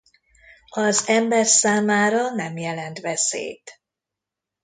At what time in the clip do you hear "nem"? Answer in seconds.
2.35-2.57